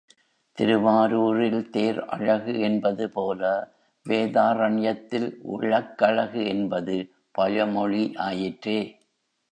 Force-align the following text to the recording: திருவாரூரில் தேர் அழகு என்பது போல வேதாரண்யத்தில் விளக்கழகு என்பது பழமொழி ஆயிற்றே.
திருவாரூரில் 0.57 1.69
தேர் 1.69 1.99
அழகு 2.07 2.59
என்பது 2.59 3.09
போல 3.09 3.41
வேதாரண்யத்தில் 4.05 5.29
விளக்கழகு 5.51 6.43
என்பது 6.45 6.95
பழமொழி 7.31 8.03
ஆயிற்றே. 8.19 8.79